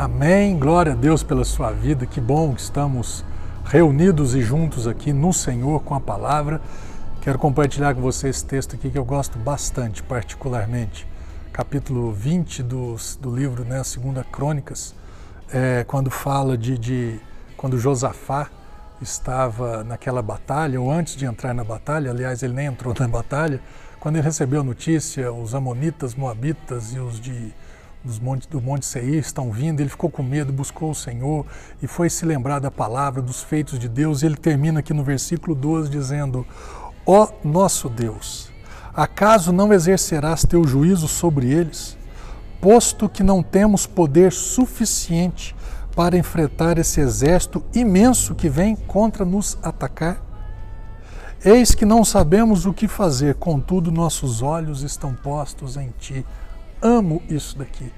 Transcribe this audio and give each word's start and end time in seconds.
Amém. 0.00 0.56
Glória 0.56 0.92
a 0.92 0.94
Deus 0.94 1.24
pela 1.24 1.44
sua 1.44 1.72
vida. 1.72 2.06
Que 2.06 2.20
bom 2.20 2.54
que 2.54 2.60
estamos 2.60 3.24
reunidos 3.64 4.32
e 4.36 4.40
juntos 4.40 4.86
aqui 4.86 5.12
no 5.12 5.32
Senhor 5.32 5.82
com 5.82 5.92
a 5.92 6.00
palavra. 6.00 6.60
Quero 7.20 7.36
compartilhar 7.36 7.96
com 7.96 8.00
você 8.00 8.28
esse 8.28 8.44
texto 8.44 8.76
aqui 8.76 8.90
que 8.90 8.96
eu 8.96 9.04
gosto 9.04 9.40
bastante, 9.40 10.00
particularmente. 10.00 11.04
Capítulo 11.52 12.12
20 12.12 12.62
do, 12.62 12.94
do 13.20 13.34
livro, 13.34 13.64
né, 13.64 13.82
Segunda 13.82 14.22
Crônicas, 14.22 14.94
é, 15.52 15.82
quando 15.82 16.12
fala 16.12 16.56
de, 16.56 16.78
de 16.78 17.20
quando 17.56 17.76
Josafá 17.76 18.48
estava 19.02 19.82
naquela 19.82 20.22
batalha, 20.22 20.80
ou 20.80 20.92
antes 20.92 21.16
de 21.16 21.24
entrar 21.24 21.52
na 21.52 21.64
batalha, 21.64 22.12
aliás, 22.12 22.44
ele 22.44 22.54
nem 22.54 22.66
entrou 22.66 22.94
na 22.96 23.08
batalha, 23.08 23.60
quando 23.98 24.14
ele 24.14 24.24
recebeu 24.24 24.60
a 24.60 24.64
notícia, 24.64 25.32
os 25.32 25.56
amonitas, 25.56 26.14
moabitas 26.14 26.94
e 26.94 27.00
os 27.00 27.18
de 27.18 27.52
dos 28.04 28.18
montes, 28.18 28.46
do 28.46 28.60
Monte 28.60 28.86
Seir 28.86 29.18
estão 29.18 29.50
vindo, 29.50 29.80
ele 29.80 29.88
ficou 29.88 30.10
com 30.10 30.22
medo, 30.22 30.52
buscou 30.52 30.90
o 30.90 30.94
Senhor 30.94 31.44
e 31.82 31.86
foi 31.86 32.08
se 32.08 32.24
lembrar 32.24 32.60
da 32.60 32.70
palavra, 32.70 33.20
dos 33.20 33.42
feitos 33.42 33.78
de 33.78 33.88
Deus. 33.88 34.22
E 34.22 34.26
ele 34.26 34.36
termina 34.36 34.80
aqui 34.80 34.94
no 34.94 35.04
versículo 35.04 35.54
12 35.54 35.90
dizendo: 35.90 36.46
Ó 37.04 37.24
oh, 37.24 37.48
nosso 37.48 37.88
Deus, 37.88 38.50
acaso 38.94 39.52
não 39.52 39.72
exercerás 39.72 40.42
teu 40.42 40.64
juízo 40.64 41.08
sobre 41.08 41.50
eles, 41.50 41.96
posto 42.60 43.08
que 43.08 43.22
não 43.22 43.42
temos 43.42 43.86
poder 43.86 44.32
suficiente 44.32 45.54
para 45.94 46.16
enfrentar 46.16 46.78
esse 46.78 47.00
exército 47.00 47.64
imenso 47.74 48.34
que 48.34 48.48
vem 48.48 48.76
contra 48.76 49.24
nos 49.24 49.58
atacar? 49.62 50.22
Eis 51.44 51.72
que 51.72 51.84
não 51.84 52.04
sabemos 52.04 52.66
o 52.66 52.72
que 52.72 52.88
fazer, 52.88 53.36
contudo 53.36 53.92
nossos 53.92 54.42
olhos 54.42 54.82
estão 54.82 55.14
postos 55.14 55.76
em 55.76 55.92
ti 55.96 56.26
amo 56.82 57.22
isso 57.28 57.58
daqui. 57.58 57.92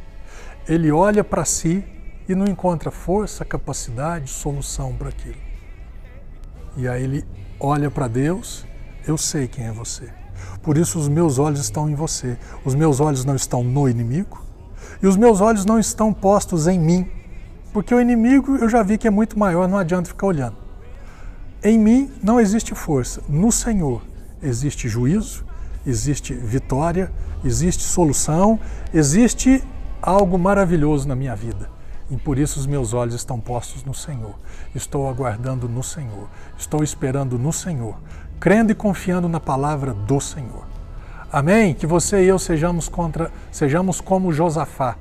Ele 0.69 0.91
olha 0.91 1.25
para 1.25 1.45
si 1.45 1.85
e 2.29 2.35
não 2.35 2.47
encontra 2.47 2.91
força, 2.91 3.45
capacidade, 3.45 4.31
solução 4.31 4.95
para 4.95 5.09
aquilo. 5.09 5.39
E 6.77 6.87
aí 6.87 7.03
ele 7.03 7.25
olha 7.59 7.91
para 7.91 8.09
Deus, 8.09 8.65
eu 9.07 9.19
sei 9.19 9.49
quem 9.49 9.67
é 9.67 9.73
você. 9.73 10.09
Por 10.63 10.77
isso 10.77 10.99
os 10.99 11.09
meus 11.09 11.39
olhos 11.39 11.61
estão 11.61 11.89
em 11.89 11.95
você. 11.95 12.39
Os 12.65 12.75
meus 12.75 13.01
olhos 13.01 13.25
não 13.25 13.35
estão 13.35 13.65
no 13.65 13.89
inimigo 13.89 14.45
e 15.03 15.07
os 15.07 15.17
meus 15.17 15.41
olhos 15.41 15.65
não 15.65 15.79
estão 15.79 16.13
postos 16.13 16.67
em 16.67 16.79
mim, 16.79 17.11
porque 17.73 17.95
o 17.95 18.01
inimigo 18.01 18.57
eu 18.57 18.69
já 18.69 18.83
vi 18.83 18.99
que 18.99 19.07
é 19.07 19.11
muito 19.11 19.39
maior, 19.39 19.69
não 19.69 19.79
adianta 19.79 20.09
ficar 20.09 20.27
olhando. 20.27 20.57
Em 21.63 21.79
mim 21.79 22.11
não 22.23 22.41
existe 22.41 22.75
força, 22.75 23.23
no 23.29 23.51
Senhor 23.51 24.03
existe 24.43 24.89
juízo, 24.89 25.45
existe 25.87 26.35
vitória, 26.35 27.11
existe 27.45 27.83
solução, 27.83 28.59
existe 28.93 29.63
algo 30.01 30.39
maravilhoso 30.39 31.07
na 31.09 31.15
minha 31.15 31.35
vida. 31.35 31.69
E 32.11 32.17
por 32.17 32.39
isso 32.39 32.59
os 32.59 32.67
meus 32.67 32.93
olhos 32.93 33.15
estão 33.15 33.39
postos 33.39 33.85
no 33.85 33.95
Senhor. 33.95 34.35
Estou 34.75 35.09
aguardando 35.09 35.69
no 35.69 35.83
Senhor. 35.83 36.29
Estou 36.59 36.83
esperando 36.83 37.39
no 37.39 37.53
Senhor, 37.53 37.97
crendo 38.41 38.73
e 38.73 38.75
confiando 38.75 39.29
na 39.29 39.39
palavra 39.39 39.95
do 39.95 40.21
Senhor. 40.21 40.67
Amém? 41.33 41.73
Que 41.73 41.87
você 41.87 42.25
e 42.25 42.27
eu 42.27 42.39
sejamos 42.39 42.89
contra, 42.89 43.31
sejamos 43.53 44.01
como 44.01 44.33
Josafá, 44.33 44.97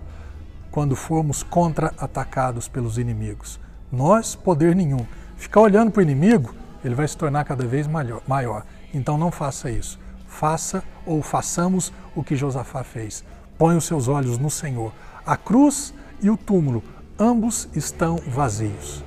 quando 0.69 0.95
formos 0.95 1.41
contra-atacados 1.41 2.67
pelos 2.67 2.99
inimigos. 2.99 3.59
Nós, 3.91 4.35
poder 4.35 4.75
nenhum. 4.75 5.03
Ficar 5.35 5.61
olhando 5.61 5.89
para 5.89 6.01
o 6.01 6.03
inimigo, 6.03 6.53
ele 6.85 6.93
vai 6.93 7.07
se 7.07 7.17
tornar 7.17 7.43
cada 7.43 7.65
vez 7.65 7.87
maior. 7.87 8.63
Então 8.93 9.17
não 9.17 9.31
faça 9.31 9.71
isso 9.71 9.97
faça 10.29 10.83
ou 11.05 11.21
façamos 11.21 11.91
o 12.15 12.23
que 12.23 12.35
Josafá 12.35 12.83
fez. 12.83 13.25
Põe 13.57 13.75
os 13.75 13.85
seus 13.85 14.07
olhos 14.07 14.37
no 14.37 14.49
Senhor. 14.49 14.93
A 15.25 15.35
cruz 15.35 15.93
e 16.21 16.29
o 16.29 16.37
túmulo, 16.37 16.81
ambos 17.19 17.67
estão 17.75 18.17
vazios. 18.27 19.03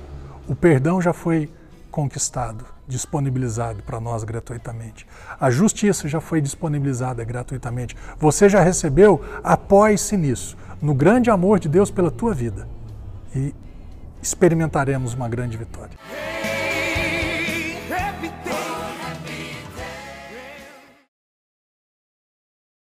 O 0.47 0.55
perdão 0.55 1.01
já 1.01 1.13
foi 1.13 1.51
conquistado, 1.89 2.65
disponibilizado 2.87 3.81
para 3.83 3.99
nós 3.99 4.23
gratuitamente. 4.23 5.07
A 5.39 5.49
justiça 5.49 6.07
já 6.07 6.19
foi 6.19 6.41
disponibilizada 6.41 7.23
gratuitamente. 7.23 7.95
Você 8.19 8.49
já 8.49 8.61
recebeu? 8.61 9.23
Apoie-se 9.43 10.17
nisso, 10.17 10.57
no 10.81 10.93
grande 10.93 11.29
amor 11.29 11.59
de 11.59 11.69
Deus 11.69 11.89
pela 11.89 12.11
tua 12.11 12.33
vida. 12.33 12.67
E 13.35 13.55
experimentaremos 14.21 15.13
uma 15.13 15.29
grande 15.29 15.57
vitória. 15.57 15.97